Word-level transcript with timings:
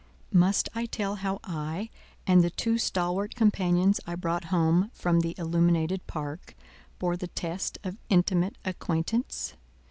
Must 0.33 0.67
I 0.73 0.87
tell 0.87 1.17
how 1.17 1.39
I 1.43 1.91
and 2.25 2.43
the 2.43 2.49
two 2.49 2.79
stalwart 2.79 3.35
companions 3.35 3.99
I 4.07 4.15
brought 4.15 4.45
home 4.45 4.89
from 4.95 5.19
the 5.19 5.35
illuminated 5.37 6.07
park 6.07 6.55
bore 6.97 7.15
the 7.17 7.27
test 7.27 7.77
of 7.83 7.99
intimate 8.09 8.57
acquaintance? 8.65 9.53